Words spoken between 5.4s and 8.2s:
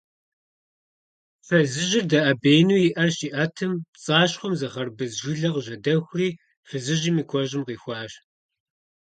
къыжьэдэхури фызыжьым и куэщӀыым къихуащ.